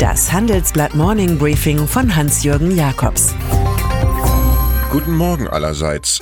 Das 0.00 0.32
Handelsblatt 0.32 0.94
Morning 0.94 1.36
Briefing 1.36 1.86
von 1.86 2.16
Hans-Jürgen 2.16 2.74
Jakobs. 2.74 3.34
Guten 4.90 5.14
Morgen 5.14 5.46
allerseits. 5.46 6.20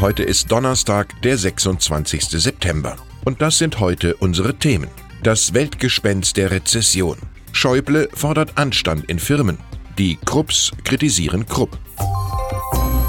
Heute 0.00 0.22
ist 0.22 0.52
Donnerstag, 0.52 1.22
der 1.22 1.38
26. 1.38 2.24
September. 2.28 2.96
Und 3.24 3.40
das 3.40 3.56
sind 3.56 3.80
heute 3.80 4.16
unsere 4.16 4.56
Themen. 4.56 4.90
Das 5.22 5.54
Weltgespenst 5.54 6.36
der 6.36 6.50
Rezession. 6.50 7.16
Schäuble 7.52 8.10
fordert 8.12 8.58
Anstand 8.58 9.06
in 9.06 9.18
Firmen. 9.18 9.56
Die 9.96 10.18
Krupps 10.22 10.72
kritisieren 10.84 11.46
Krupp. 11.46 11.78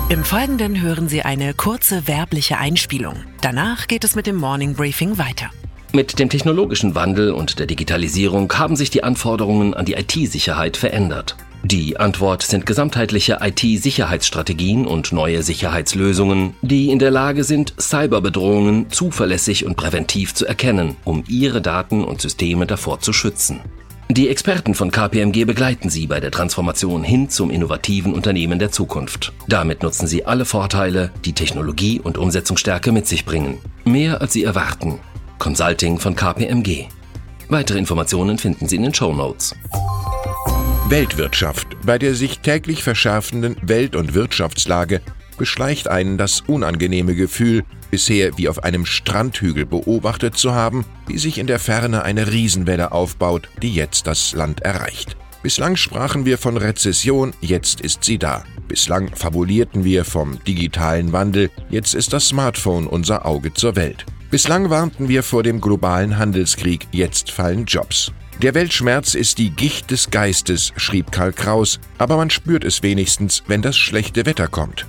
Im 0.08 0.24
Folgenden 0.24 0.82
hören 0.82 1.10
Sie 1.10 1.24
eine 1.24 1.54
kurze 1.54 2.08
werbliche 2.08 2.60
Einspielung. 2.60 3.18
Danach 3.42 3.88
geht 3.88 4.06
es 4.06 4.16
mit 4.16 4.26
dem 4.26 4.38
Morning 4.38 4.74
Briefing 4.74 5.18
weiter. 5.18 5.50
Mit 5.94 6.20
dem 6.20 6.30
technologischen 6.30 6.96
Wandel 6.96 7.32
und 7.32 7.60
der 7.60 7.66
Digitalisierung 7.66 8.52
haben 8.54 8.76
sich 8.76 8.90
die 8.90 9.04
Anforderungen 9.04 9.74
an 9.74 9.86
die 9.86 9.94
IT-Sicherheit 9.94 10.78
verändert. 10.78 11.36
Die 11.64 11.98
Antwort 11.98 12.44
sind 12.44 12.66
gesamtheitliche 12.66 13.40
IT-Sicherheitsstrategien 13.42 14.86
und 14.86 15.12
neue 15.12 15.44
Sicherheitslösungen, 15.44 16.54
die 16.62 16.92
in 16.92 17.00
der 17.00 17.12
Lage 17.12 17.44
sind, 17.44 17.74
Cyberbedrohungen 17.80 18.90
zuverlässig 18.92 19.66
und 19.66 19.76
präventiv 19.76 20.34
zu 20.34 20.46
erkennen, 20.46 20.96
um 21.04 21.24
ihre 21.28 21.62
Daten 21.62 22.04
und 22.04 22.22
Systeme 22.22 22.68
davor 22.68 23.00
zu 23.00 23.12
schützen. 23.12 23.62
Die 24.10 24.30
Experten 24.30 24.74
von 24.74 24.92
KPMG 24.92 25.44
begleiten 25.44 25.90
Sie 25.90 26.08
bei 26.08 26.22
der 26.22 26.32
Transformation 26.32 27.04
hin 27.04 27.30
zum 27.30 27.50
innovativen 27.50 28.14
Unternehmen 28.14 28.60
der 28.60 28.72
Zukunft. 28.72 29.34
Damit 29.50 29.84
nutzen 29.84 30.08
Sie 30.08 30.26
alle 30.26 30.46
Vorteile, 30.46 31.12
die 31.26 31.34
Technologie 31.34 32.00
und 32.00 32.18
Umsetzungsstärke 32.18 32.94
mit 32.94 33.06
sich 33.06 33.26
bringen. 33.26 33.58
Mehr 33.84 34.22
als 34.22 34.32
Sie 34.32 34.46
erwarten. 34.46 35.00
Consulting 35.40 36.00
von 36.00 36.16
KPMG. 36.16 36.86
Weitere 37.50 37.78
Informationen 37.78 38.38
finden 38.38 38.68
Sie 38.68 38.76
in 38.76 38.84
den 38.84 38.94
Show 38.94 39.14
Notes. 39.14 39.56
Weltwirtschaft. 40.90 41.68
Bei 41.86 41.98
der 41.98 42.16
sich 42.16 42.40
täglich 42.40 42.84
verschärfenden 42.84 43.58
Welt- 43.62 43.96
und 43.96 44.14
Wirtschaftslage 44.14 45.02
beschleicht 45.38 45.88
einen 45.88 46.18
das 46.18 46.42
unangenehme 46.42 47.16
Gefühl, 47.16 47.64
bisher 47.92 48.38
wie 48.38 48.50
auf 48.50 48.64
einem 48.64 48.86
Strandhügel 48.86 49.66
beobachtet 49.66 50.38
zu 50.38 50.54
haben, 50.54 50.86
wie 51.06 51.18
sich 51.18 51.38
in 51.38 51.48
der 51.48 51.60
Ferne 51.60 52.04
eine 52.04 52.32
Riesenwelle 52.32 52.92
aufbaut, 52.92 53.50
die 53.62 53.74
jetzt 53.74 54.08
das 54.08 54.34
Land 54.34 54.62
erreicht. 54.62 55.16
Bislang 55.44 55.76
sprachen 55.76 56.26
wir 56.26 56.38
von 56.38 56.58
Rezession, 56.58 57.34
jetzt 57.42 57.82
ist 57.82 58.04
sie 58.04 58.18
da. 58.18 58.44
Bislang 58.68 59.16
fabulierten 59.16 59.84
wir 59.84 60.04
vom 60.04 60.44
digitalen 60.44 61.14
Wandel, 61.14 61.52
jetzt 61.70 61.94
ist 61.94 62.12
das 62.12 62.28
Smartphone 62.28 62.88
unser 62.88 63.26
Auge 63.26 63.54
zur 63.54 63.76
Welt. 63.76 64.06
Bislang 64.30 64.70
warnten 64.70 65.08
wir 65.08 65.24
vor 65.24 65.42
dem 65.42 65.62
globalen 65.62 66.18
Handelskrieg, 66.18 66.86
jetzt 66.92 67.32
fallen 67.32 67.64
Jobs. 67.64 68.12
Der 68.42 68.54
Weltschmerz 68.56 69.16
ist 69.16 69.38
die 69.38 69.52
Gicht 69.52 69.90
des 69.90 70.12
Geistes, 70.12 70.74
schrieb 70.76 71.14
Karl 71.14 71.32
Kraus, 71.32 71.80
aber 71.98 72.18
man 72.18 72.30
spürt 72.30 72.66
es 72.66 72.84
wenigstens, 72.84 73.44
wenn 73.48 73.62
das 73.62 73.78
schlechte 73.78 74.26
Wetter 74.26 74.50
kommt. 74.50 74.86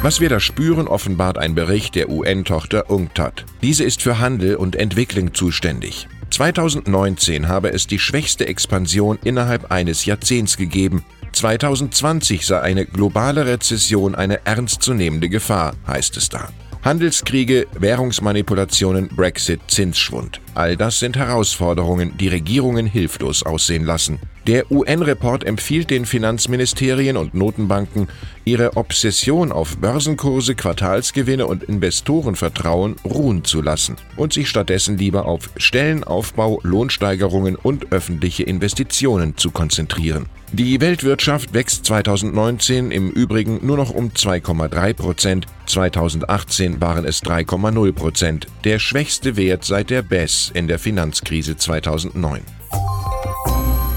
Was 0.00 0.20
wir 0.20 0.30
da 0.30 0.40
spüren, 0.40 0.88
offenbart 0.88 1.36
ein 1.36 1.54
Bericht 1.54 1.94
der 1.94 2.08
UN-Tochter 2.08 2.88
UNCTAD. 2.90 3.44
Diese 3.60 3.84
ist 3.84 4.00
für 4.00 4.18
Handel 4.18 4.56
und 4.56 4.74
Entwicklung 4.74 5.34
zuständig. 5.34 6.08
2019 6.30 7.46
habe 7.46 7.74
es 7.74 7.86
die 7.86 7.98
schwächste 7.98 8.48
Expansion 8.48 9.18
innerhalb 9.22 9.70
eines 9.70 10.06
Jahrzehnts 10.06 10.56
gegeben. 10.56 11.04
2020 11.32 12.46
sei 12.46 12.58
eine 12.62 12.86
globale 12.86 13.44
Rezession 13.44 14.14
eine 14.14 14.46
ernstzunehmende 14.46 15.28
Gefahr, 15.28 15.74
heißt 15.86 16.16
es 16.16 16.30
da. 16.30 16.48
Handelskriege, 16.84 17.68
Währungsmanipulationen, 17.78 19.08
Brexit, 19.08 19.60
Zinsschwund. 19.68 20.40
All 20.54 20.76
das 20.76 20.98
sind 20.98 21.16
Herausforderungen, 21.16 22.16
die 22.18 22.26
Regierungen 22.26 22.86
hilflos 22.86 23.44
aussehen 23.44 23.84
lassen. 23.84 24.18
Der 24.48 24.72
UN-Report 24.72 25.44
empfiehlt 25.44 25.90
den 25.90 26.04
Finanzministerien 26.04 27.16
und 27.16 27.34
Notenbanken, 27.34 28.08
ihre 28.44 28.76
Obsession 28.76 29.52
auf 29.52 29.78
Börsenkurse, 29.78 30.56
Quartalsgewinne 30.56 31.46
und 31.46 31.62
Investorenvertrauen 31.62 32.96
ruhen 33.04 33.44
zu 33.44 33.62
lassen 33.62 33.94
und 34.16 34.32
sich 34.32 34.48
stattdessen 34.48 34.98
lieber 34.98 35.26
auf 35.26 35.50
Stellenaufbau, 35.56 36.58
Lohnsteigerungen 36.64 37.54
und 37.54 37.92
öffentliche 37.92 38.42
Investitionen 38.42 39.36
zu 39.36 39.52
konzentrieren. 39.52 40.26
Die 40.52 40.80
Weltwirtschaft 40.80 41.54
wächst 41.54 41.86
2019 41.86 42.90
im 42.90 43.10
Übrigen 43.10 43.64
nur 43.64 43.76
noch 43.76 43.90
um 43.90 44.08
2,3 44.10 44.92
Prozent, 44.92 45.46
2018 45.72 46.82
waren 46.82 47.06
es 47.06 47.22
3,0 47.22 47.92
Prozent, 47.92 48.46
der 48.64 48.78
schwächste 48.78 49.36
Wert 49.36 49.64
seit 49.64 49.88
der 49.88 50.02
BES 50.02 50.50
in 50.52 50.68
der 50.68 50.78
Finanzkrise 50.78 51.56
2009. 51.56 52.42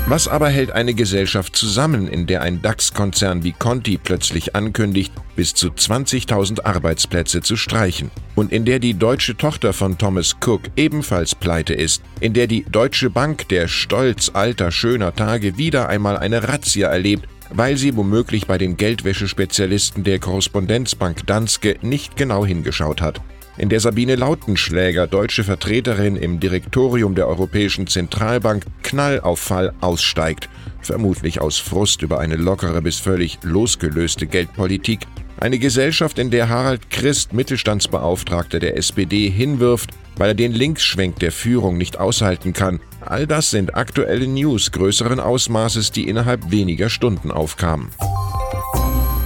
Was 0.07 0.27
aber 0.27 0.49
hält 0.49 0.71
eine 0.71 0.93
Gesellschaft 0.93 1.55
zusammen, 1.55 2.07
in 2.07 2.27
der 2.27 2.43
ein 2.43 2.61
DAX-Konzern 2.61 3.43
wie 3.43 3.51
Conti 3.51 3.97
plötzlich 3.97 4.55
ankündigt, 4.55 5.11
bis 5.35 5.53
zu 5.53 5.67
20.000 5.67 6.63
Arbeitsplätze 6.63 7.41
zu 7.41 7.57
streichen? 7.57 8.11
Und 8.35 8.53
in 8.53 8.63
der 8.65 8.79
die 8.79 8.93
deutsche 8.93 9.35
Tochter 9.35 9.73
von 9.73 9.97
Thomas 9.97 10.37
Cook 10.45 10.61
ebenfalls 10.75 11.35
pleite 11.35 11.73
ist? 11.73 12.03
In 12.21 12.33
der 12.33 12.47
die 12.47 12.63
Deutsche 12.63 13.09
Bank 13.09 13.49
der 13.49 13.67
Stolz 13.67 14.31
alter, 14.33 14.71
schöner 14.71 15.13
Tage 15.13 15.57
wieder 15.57 15.89
einmal 15.89 16.17
eine 16.17 16.47
Razzia 16.47 16.87
erlebt, 16.87 17.27
weil 17.50 17.78
sie 17.78 17.95
womöglich 17.95 18.47
bei 18.47 18.57
den 18.57 18.78
Geldwäschespezialisten 18.78 20.03
der 20.03 20.19
Korrespondenzbank 20.19 21.25
Danske 21.28 21.78
nicht 21.81 22.17
genau 22.17 22.45
hingeschaut 22.45 23.01
hat? 23.01 23.22
in 23.57 23.69
der 23.69 23.79
Sabine 23.79 24.16
Lautenschläger, 24.16 25.07
deutsche 25.07 25.44
Vertreterin 25.44 26.16
im 26.16 26.39
Direktorium 26.39 27.16
der 27.16 27.28
Europäischen 27.28 27.88
Zentralbank, 27.88 28.66
Knall 28.84 29.22
auf 29.22 29.39
Fall 29.39 29.73
aussteigt, 29.81 30.50
vermutlich 30.81 31.41
aus 31.41 31.57
Frust 31.57 32.01
über 32.01 32.19
eine 32.19 32.35
lockere 32.35 32.81
bis 32.81 33.00
völlig 33.00 33.39
losgelöste 33.44 34.28
Geldpolitik, 34.28 35.07
eine 35.38 35.59
Gesellschaft, 35.59 36.19
in 36.19 36.31
der 36.31 36.50
Harald 36.50 36.90
Christ, 36.90 37.34
Mittelstandsbeauftragter 37.34 38.59
der 38.59 38.78
SPD, 38.78 39.29
hinwirft, 39.29 39.91
weil 40.18 40.29
er 40.29 40.35
den 40.35 40.53
Linksschwenk 40.53 41.19
der 41.19 41.31
Führung 41.31 41.78
nicht 41.78 42.00
aushalten 42.00 42.53
kann. 42.53 42.79
All 43.01 43.28
das 43.28 43.51
sind 43.51 43.75
aktuelle 43.75 44.28
News 44.28 44.72
größeren 44.72 45.19
Ausmaßes, 45.19 45.91
die 45.91 46.07
innerhalb 46.07 46.51
weniger 46.51 46.90
Stunden 46.90 47.31
aufkamen. 47.31 47.90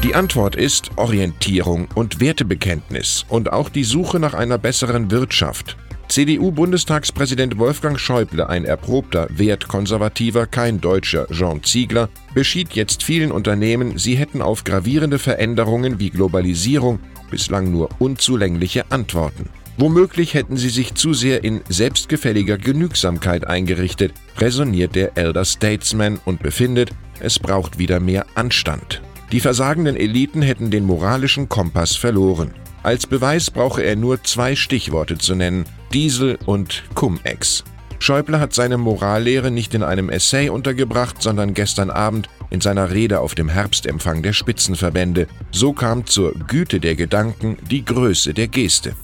Die 0.03 0.15
Antwort 0.15 0.55
ist 0.55 0.91
Orientierung 0.95 1.89
und 1.93 2.21
Wertebekenntnis 2.21 3.25
und 3.27 3.51
auch 3.51 3.69
die 3.69 3.83
Suche 3.83 4.19
nach 4.19 4.33
einer 4.33 4.57
besseren 4.57 5.11
Wirtschaft. 5.11 5.75
CDU-Bundestagspräsident 6.19 7.59
Wolfgang 7.59 7.97
Schäuble, 7.97 8.49
ein 8.49 8.65
erprobter 8.65 9.29
Wertkonservativer, 9.29 10.47
kein 10.47 10.81
deutscher 10.81 11.27
Jean 11.31 11.63
Ziegler, 11.63 12.09
beschied 12.33 12.73
jetzt 12.73 13.03
vielen 13.03 13.31
Unternehmen, 13.31 13.97
sie 13.97 14.15
hätten 14.15 14.41
auf 14.41 14.65
gravierende 14.65 15.17
Veränderungen 15.17 15.97
wie 15.97 16.09
Globalisierung 16.09 16.99
bislang 17.31 17.71
nur 17.71 17.87
unzulängliche 17.99 18.91
Antworten. 18.91 19.47
Womöglich 19.77 20.33
hätten 20.33 20.57
sie 20.57 20.67
sich 20.67 20.93
zu 20.93 21.13
sehr 21.13 21.45
in 21.45 21.61
selbstgefälliger 21.69 22.57
Genügsamkeit 22.57 23.47
eingerichtet, 23.47 24.11
resoniert 24.39 24.95
der 24.95 25.17
Elder 25.17 25.45
Statesman 25.45 26.19
und 26.25 26.43
befindet, 26.43 26.89
es 27.21 27.39
braucht 27.39 27.79
wieder 27.79 28.01
mehr 28.01 28.25
Anstand. 28.35 29.01
Die 29.31 29.39
versagenden 29.39 29.95
Eliten 29.95 30.41
hätten 30.41 30.69
den 30.69 30.83
moralischen 30.83 31.47
Kompass 31.47 31.95
verloren. 31.95 32.53
Als 32.83 33.07
Beweis 33.07 33.51
brauche 33.51 33.83
er 33.83 33.95
nur 33.95 34.23
zwei 34.23 34.55
Stichworte 34.55 35.17
zu 35.17 35.35
nennen: 35.35 35.65
Diesel 35.93 36.37
und 36.45 36.83
Cum-Ex. 36.95 37.63
Schäuble 37.99 38.39
hat 38.39 38.53
seine 38.53 38.77
Morallehre 38.77 39.51
nicht 39.51 39.73
in 39.73 39.83
einem 39.83 40.09
Essay 40.09 40.47
untergebracht, 40.47 41.21
sondern 41.21 41.53
gestern 41.53 41.89
Abend 41.89 42.29
in 42.49 42.61
seiner 42.61 42.91
Rede 42.91 43.19
auf 43.19 43.35
dem 43.35 43.49
Herbstempfang 43.49 44.23
der 44.23 44.31
Spitzenverbände. 44.31 45.27
So 45.51 45.73
kam 45.73 46.05
zur 46.05 46.33
Güte 46.33 46.79
der 46.79 46.95
Gedanken 46.95 47.57
die 47.69 47.83
Größe 47.83 48.33
der 48.33 48.47
Geste. 48.47 48.95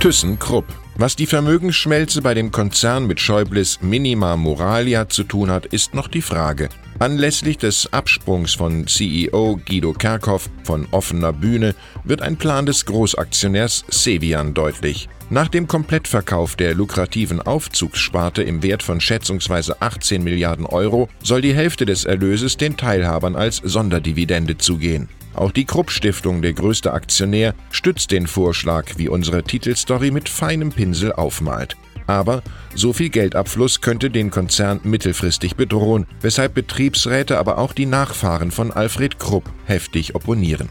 ThyssenKrupp. 0.00 0.83
Was 0.96 1.16
die 1.16 1.26
Vermögensschmelze 1.26 2.22
bei 2.22 2.34
dem 2.34 2.52
Konzern 2.52 3.08
mit 3.08 3.18
Schäubles 3.18 3.80
Minima 3.82 4.36
Moralia 4.36 5.08
zu 5.08 5.24
tun 5.24 5.50
hat, 5.50 5.66
ist 5.66 5.92
noch 5.92 6.06
die 6.06 6.22
Frage. 6.22 6.68
Anlässlich 7.00 7.58
des 7.58 7.92
Absprungs 7.92 8.54
von 8.54 8.86
CEO 8.86 9.58
Guido 9.66 9.92
Kerkhoff 9.92 10.48
von 10.62 10.86
offener 10.92 11.32
Bühne 11.32 11.74
wird 12.04 12.22
ein 12.22 12.36
Plan 12.36 12.64
des 12.64 12.86
Großaktionärs 12.86 13.84
Sevian 13.88 14.54
deutlich. 14.54 15.08
Nach 15.30 15.48
dem 15.48 15.66
Komplettverkauf 15.66 16.54
der 16.54 16.74
lukrativen 16.74 17.40
Aufzugssparte 17.40 18.42
im 18.42 18.62
Wert 18.62 18.82
von 18.82 19.00
schätzungsweise 19.00 19.80
18 19.80 20.22
Milliarden 20.22 20.66
Euro 20.66 21.08
soll 21.22 21.40
die 21.40 21.54
Hälfte 21.54 21.86
des 21.86 22.04
Erlöses 22.04 22.58
den 22.58 22.76
Teilhabern 22.76 23.34
als 23.34 23.56
Sonderdividende 23.56 24.58
zugehen. 24.58 25.08
Auch 25.34 25.50
die 25.50 25.64
Krupp 25.64 25.90
Stiftung, 25.90 26.42
der 26.42 26.52
größte 26.52 26.92
Aktionär, 26.92 27.54
stützt 27.70 28.10
den 28.10 28.26
Vorschlag, 28.26 28.92
wie 28.98 29.08
unsere 29.08 29.42
Titelstory 29.42 30.10
mit 30.10 30.28
feinem 30.28 30.70
Pinsel 30.70 31.12
aufmalt. 31.12 31.74
Aber 32.06 32.42
so 32.74 32.92
viel 32.92 33.08
Geldabfluss 33.08 33.80
könnte 33.80 34.10
den 34.10 34.30
Konzern 34.30 34.80
mittelfristig 34.84 35.56
bedrohen, 35.56 36.06
weshalb 36.20 36.52
Betriebsräte, 36.54 37.38
aber 37.38 37.56
auch 37.56 37.72
die 37.72 37.86
Nachfahren 37.86 38.50
von 38.50 38.70
Alfred 38.70 39.18
Krupp 39.18 39.50
heftig 39.64 40.14
opponieren. 40.14 40.68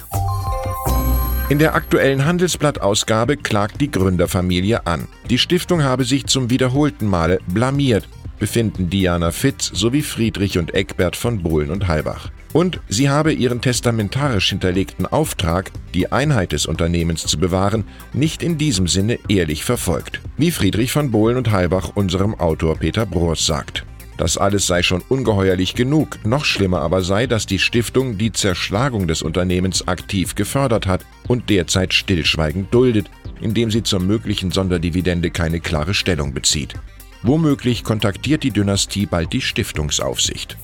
In 1.53 1.59
der 1.59 1.75
aktuellen 1.75 2.25
Handelsblattausgabe 2.25 3.37
klagt 3.37 3.79
die 3.79 3.91
Gründerfamilie 3.91 4.87
an. 4.87 5.07
Die 5.29 5.37
Stiftung 5.37 5.83
habe 5.83 6.03
sich 6.03 6.25
zum 6.25 6.49
wiederholten 6.49 7.05
Male 7.05 7.37
blamiert 7.45 8.09
befinden 8.39 8.89
Diana 8.89 9.31
Fitz 9.31 9.71
sowie 9.73 10.01
Friedrich 10.01 10.57
und 10.57 10.73
Eckbert 10.73 11.15
von 11.15 11.43
Bohlen 11.43 11.69
und 11.69 11.87
Halbach. 11.87 12.31
Und 12.53 12.81
sie 12.89 13.07
habe 13.07 13.31
ihren 13.31 13.61
testamentarisch 13.61 14.49
hinterlegten 14.49 15.05
Auftrag, 15.05 15.71
die 15.93 16.11
Einheit 16.11 16.51
des 16.51 16.65
Unternehmens 16.65 17.25
zu 17.25 17.37
bewahren, 17.37 17.83
nicht 18.13 18.41
in 18.41 18.57
diesem 18.57 18.87
Sinne 18.87 19.19
ehrlich 19.29 19.63
verfolgt, 19.63 20.21
wie 20.37 20.49
Friedrich 20.49 20.91
von 20.91 21.11
Bohlen 21.11 21.37
und 21.37 21.51
Halbach 21.51 21.91
unserem 21.95 22.33
Autor 22.33 22.77
Peter 22.77 23.05
Broers 23.05 23.45
sagt. 23.45 23.85
Das 24.17 24.37
alles 24.37 24.67
sei 24.67 24.83
schon 24.83 25.01
ungeheuerlich 25.09 25.73
genug, 25.73 26.19
noch 26.23 26.45
schlimmer 26.45 26.81
aber 26.81 27.01
sei, 27.01 27.27
dass 27.27 27.45
die 27.45 27.59
Stiftung 27.59 28.17
die 28.17 28.31
Zerschlagung 28.31 29.07
des 29.07 29.21
Unternehmens 29.21 29.87
aktiv 29.87 30.35
gefördert 30.35 30.85
hat 30.85 31.05
und 31.27 31.49
derzeit 31.49 31.93
stillschweigend 31.93 32.73
duldet, 32.73 33.09
indem 33.41 33.71
sie 33.71 33.83
zur 33.83 33.99
möglichen 33.99 34.51
Sonderdividende 34.51 35.31
keine 35.31 35.59
klare 35.59 35.93
Stellung 35.93 36.33
bezieht. 36.33 36.75
Womöglich 37.23 37.83
kontaktiert 37.83 38.43
die 38.43 38.51
Dynastie 38.51 39.05
bald 39.05 39.33
die 39.33 39.41
Stiftungsaufsicht. 39.41 40.57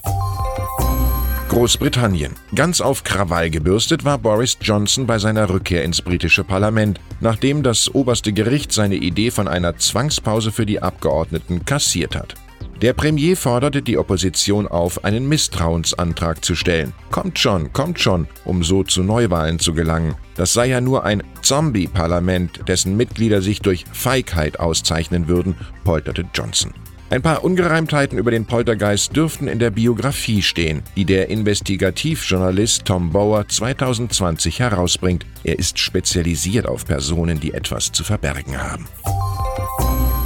Großbritannien. 1.50 2.36
Ganz 2.54 2.80
auf 2.80 3.04
Krawall 3.04 3.50
gebürstet 3.50 4.06
war 4.06 4.20
Boris 4.20 4.58
Johnson 4.62 5.08
bei 5.08 5.18
seiner 5.18 5.50
Rückkehr 5.50 5.84
ins 5.84 6.02
britische 6.02 6.44
Parlament, 6.44 7.00
nachdem 7.22 7.64
das 7.64 7.94
oberste 7.94 8.34
Gericht 8.34 8.72
seine 8.72 8.96
Idee 8.96 9.32
von 9.32 9.48
einer 9.48 9.76
Zwangspause 9.78 10.52
für 10.52 10.68
die 10.68 10.82
Abgeordneten 10.82 11.66
kassiert 11.66 12.16
hat. 12.16 12.36
Der 12.82 12.94
Premier 12.94 13.36
forderte 13.36 13.82
die 13.82 13.98
Opposition 13.98 14.66
auf, 14.66 15.04
einen 15.04 15.28
Misstrauensantrag 15.28 16.46
zu 16.46 16.56
stellen. 16.56 16.94
Kommt 17.12 17.38
schon, 17.38 17.74
kommt 17.74 18.00
schon, 18.00 18.26
um 18.46 18.64
so 18.64 18.84
zu 18.84 19.04
Neuwahlen 19.04 19.60
zu 19.60 19.74
gelangen. 19.74 20.16
Das 20.36 20.54
sei 20.54 20.68
ja 20.68 20.80
nur 20.80 21.04
ein 21.04 21.22
Zombie-Parlament, 21.42 22.70
dessen 22.70 22.96
Mitglieder 22.96 23.42
sich 23.42 23.60
durch 23.60 23.84
Feigheit 23.92 24.62
auszeichnen 24.62 25.28
würden, 25.28 25.56
polterte 25.84 26.24
Johnson. 26.34 26.74
Ein 27.10 27.22
paar 27.22 27.44
Ungereimtheiten 27.44 28.18
über 28.18 28.32
den 28.32 28.46
Poltergeist 28.46 29.14
dürften 29.14 29.50
in 29.50 29.60
der 29.60 29.72
Biografie 29.72 30.42
stehen, 30.42 30.82
die 30.96 31.06
der 31.06 31.30
Investigativjournalist 31.30 32.86
Tom 32.86 33.12
Bauer 33.12 33.46
2020 33.46 34.60
herausbringt. 34.60 35.26
Er 35.44 35.60
ist 35.60 35.80
spezialisiert 35.80 36.66
auf 36.66 36.86
Personen, 36.86 37.42
die 37.42 37.54
etwas 37.54 37.92
zu 37.92 38.06
verbergen 38.06 38.58
haben. 38.58 38.88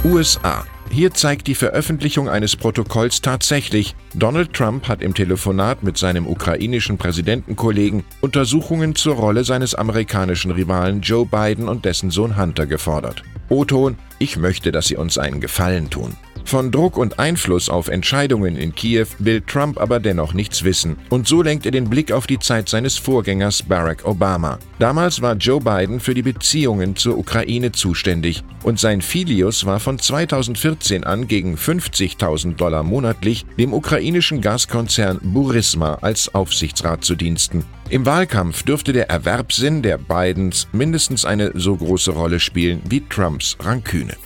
USA 0.04 0.64
hier 0.94 1.12
zeigt 1.12 1.48
die 1.48 1.56
Veröffentlichung 1.56 2.28
eines 2.28 2.54
Protokolls 2.54 3.20
tatsächlich, 3.20 3.96
Donald 4.14 4.52
Trump 4.52 4.86
hat 4.86 5.02
im 5.02 5.12
Telefonat 5.12 5.82
mit 5.82 5.98
seinem 5.98 6.24
ukrainischen 6.24 6.98
Präsidentenkollegen 6.98 8.04
Untersuchungen 8.20 8.94
zur 8.94 9.16
Rolle 9.16 9.42
seines 9.42 9.74
amerikanischen 9.74 10.52
Rivalen 10.52 11.00
Joe 11.00 11.26
Biden 11.26 11.68
und 11.68 11.84
dessen 11.84 12.12
Sohn 12.12 12.36
Hunter 12.36 12.66
gefordert. 12.66 13.24
O-Ton, 13.48 13.96
ich 14.20 14.36
möchte, 14.36 14.70
dass 14.70 14.86
Sie 14.86 14.94
uns 14.94 15.18
einen 15.18 15.40
Gefallen 15.40 15.90
tun. 15.90 16.14
Von 16.44 16.70
Druck 16.70 16.98
und 16.98 17.18
Einfluss 17.18 17.68
auf 17.68 17.88
Entscheidungen 17.88 18.56
in 18.56 18.74
Kiew 18.74 19.06
will 19.18 19.40
Trump 19.40 19.80
aber 19.80 19.98
dennoch 19.98 20.34
nichts 20.34 20.62
wissen. 20.62 20.96
Und 21.08 21.26
so 21.26 21.42
lenkt 21.42 21.64
er 21.64 21.72
den 21.72 21.88
Blick 21.88 22.12
auf 22.12 22.26
die 22.26 22.38
Zeit 22.38 22.68
seines 22.68 22.98
Vorgängers 22.98 23.62
Barack 23.62 24.04
Obama. 24.04 24.58
Damals 24.78 25.22
war 25.22 25.34
Joe 25.34 25.60
Biden 25.60 26.00
für 26.00 26.14
die 26.14 26.22
Beziehungen 26.22 26.96
zur 26.96 27.16
Ukraine 27.18 27.72
zuständig 27.72 28.44
und 28.62 28.78
sein 28.78 29.00
Filius 29.00 29.64
war 29.64 29.80
von 29.80 29.98
2014 29.98 31.04
an 31.04 31.26
gegen 31.26 31.56
50.000 31.56 32.56
Dollar 32.56 32.82
monatlich 32.82 33.46
dem 33.58 33.72
ukrainischen 33.72 34.40
Gaskonzern 34.40 35.20
Burisma 35.22 35.98
als 36.02 36.34
Aufsichtsrat 36.34 37.04
zu 37.04 37.14
Diensten. 37.14 37.64
Im 37.88 38.06
Wahlkampf 38.06 38.62
dürfte 38.62 38.92
der 38.92 39.08
Erwerbssinn 39.08 39.82
der 39.82 39.98
Bidens 39.98 40.68
mindestens 40.72 41.24
eine 41.24 41.52
so 41.54 41.76
große 41.76 42.12
Rolle 42.12 42.38
spielen 42.38 42.82
wie 42.88 43.00
Trumps 43.08 43.56
Ranküne. 43.60 44.16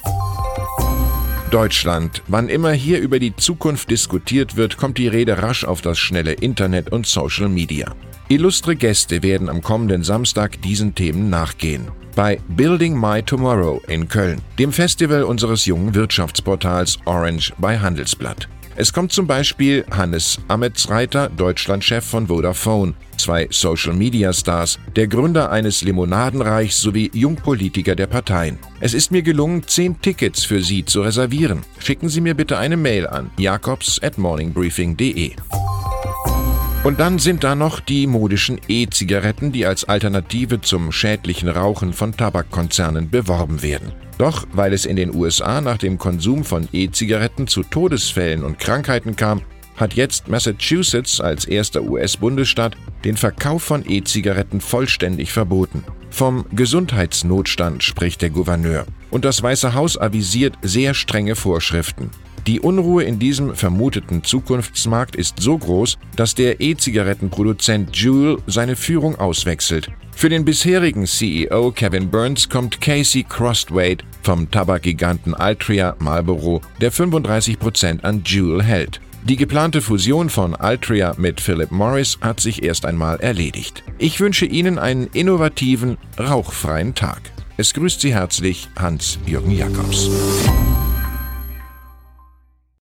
Deutschland. 1.51 2.23
Wann 2.29 2.49
immer 2.49 2.73
hier 2.73 3.01
über 3.01 3.19
die 3.19 3.35
Zukunft 3.35 3.91
diskutiert 3.91 4.57
wird, 4.57 4.77
kommt 4.77 4.99
die 4.99 5.09
Rede 5.09 5.43
rasch 5.43 5.65
auf 5.65 5.81
das 5.81 5.99
schnelle 5.99 6.33
Internet 6.33 6.93
und 6.93 7.07
Social 7.07 7.49
Media. 7.49 7.95
Illustre 8.29 8.77
Gäste 8.77 9.23
werden 9.23 9.49
am 9.49 9.63
kommenden 9.63 10.03
Samstag 10.03 10.61
diesen 10.63 10.95
Themen 10.95 11.31
nachgehen. 11.31 11.91
Bei 12.15 12.39
Building 12.49 12.99
My 12.99 13.23
Tomorrow 13.23 13.81
in 13.89 14.09
Köln, 14.09 14.43
dem 14.59 14.73
Festival 14.73 15.23
unseres 15.23 15.65
jungen 15.65 15.95
Wirtschaftsportals 15.95 16.99
Orange 17.07 17.53
bei 17.59 17.79
Handelsblatt. 17.79 18.49
Es 18.77 18.93
kommt 18.93 19.13
zum 19.13 19.27
Beispiel 19.27 19.85
Hannes 19.91 20.39
Ametsreiter, 20.49 21.31
Deutschlandchef 21.31 22.05
von 22.05 22.29
Vodafone, 22.29 22.95
zwei 23.29 23.47
Social-Media-Stars, 23.51 24.79
der 24.97 25.07
Gründer 25.07 25.51
eines 25.51 25.83
Limonadenreichs 25.83 26.81
sowie 26.81 27.11
Jungpolitiker 27.13 27.95
der 27.95 28.07
Parteien. 28.07 28.59
Es 28.81 28.95
ist 28.95 29.13
mir 29.13 29.21
gelungen, 29.21 29.65
zehn 29.67 30.01
Tickets 30.01 30.45
für 30.45 30.63
Sie 30.63 30.87
zu 30.87 31.03
reservieren. 31.03 31.61
Schicken 31.79 32.09
Sie 32.09 32.23
mir 32.23 32.33
bitte 32.33 32.57
eine 32.57 32.79
Mail 32.79 33.07
an 33.07 33.31
jakobs 33.37 34.03
at 34.03 34.17
morningbriefing.de. 34.17 35.33
Und 36.85 37.01
dann 37.01 37.19
sind 37.19 37.45
da 37.45 37.55
noch 37.55 37.81
die 37.81 38.07
modischen 38.07 38.63
E-Zigaretten, 38.67 39.53
die 39.53 39.67
als 39.67 39.85
Alternative 39.85 40.63
zum 40.63 40.91
schädlichen 40.91 41.51
Rauchen 41.51 41.93
von 41.93 42.17
Tabakkonzernen 42.17 43.11
beworben 43.11 43.63
werden. 43.63 43.93
Doch 44.17 44.47
weil 44.55 44.73
es 44.73 44.87
in 44.87 44.97
den 44.97 45.15
USA 45.15 45.61
nach 45.61 45.77
dem 45.77 45.99
Konsum 45.99 46.45
von 46.45 46.67
E-Zigaretten 46.73 47.47
zu 47.47 47.63
Todesfällen 47.63 48.43
und 48.43 48.59
Krankheiten 48.59 49.17
kam, 49.17 49.43
hat 49.79 49.95
jetzt 49.95 50.29
Massachusetts 50.29 51.21
als 51.21 51.45
erster 51.45 51.83
US-Bundesstaat 51.83 52.77
den 53.05 53.17
Verkauf 53.17 53.63
von 53.63 53.85
E-Zigaretten 53.89 54.61
vollständig 54.61 55.33
verboten. 55.33 55.85
Vom 56.11 56.45
Gesundheitsnotstand 56.53 57.83
spricht 57.83 58.23
der 58.23 58.31
Gouverneur. 58.31 58.87
Und 59.11 59.25
das 59.25 59.43
Weiße 59.43 59.75
Haus 59.75 59.97
avisiert 59.97 60.55
sehr 60.63 60.95
strenge 60.95 61.35
Vorschriften. 61.35 62.11
Die 62.47 62.61
Unruhe 62.61 63.05
in 63.05 63.19
diesem 63.19 63.55
vermuteten 63.55 64.25
Zukunftsmarkt 64.25 65.17
ist 65.17 65.41
so 65.41 65.59
groß, 65.59 65.99
dass 66.17 66.35
der 66.35 66.61
E-Zigarettenproduzent 66.61 67.95
Juul 67.95 68.41
seine 68.47 68.75
Führung 68.75 69.17
auswechselt. 69.17 69.91
Für 70.17 70.29
den 70.29 70.45
bisherigen 70.45 71.07
CEO 71.07 71.71
Kevin 71.73 72.11
Burns 72.11 72.49
kommt 72.49 72.81
Casey 72.81 73.23
Crostwade 73.23 74.03
vom 74.23 74.51
Tabakgiganten 74.51 75.35
Altria 75.35 75.95
Marlboro, 75.99 76.61
der 76.81 76.91
35% 76.91 78.03
an 78.03 78.23
Juul 78.25 78.63
hält. 78.63 79.01
Die 79.29 79.37
geplante 79.37 79.83
Fusion 79.83 80.31
von 80.31 80.55
Altria 80.55 81.13
mit 81.19 81.43
Philip 81.43 81.71
Morris 81.71 82.17
hat 82.23 82.41
sich 82.41 82.63
erst 82.63 82.87
einmal 82.87 83.21
erledigt. 83.21 83.85
Ich 83.99 84.21
wünsche 84.21 84.47
Ihnen 84.47 84.79
einen 84.79 85.07
innovativen, 85.09 85.99
rauchfreien 86.19 86.95
Tag. 86.95 87.21
Es 87.59 87.75
grüßt 87.75 88.01
Sie 88.01 88.15
herzlich 88.15 88.71
Hans-Jürgen 88.79 89.51
Jakobs. 89.51 90.09